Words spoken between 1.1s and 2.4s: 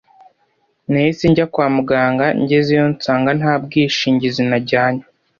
njya kwamugaga